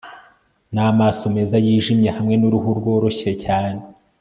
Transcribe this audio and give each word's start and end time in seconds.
namaso 0.73 1.23
meza 1.35 1.55
yijimye 1.65 2.09
hamwe 2.17 2.35
nuruhu 2.37 2.69
rworoshye 2.79 3.31
cyane 3.43 3.79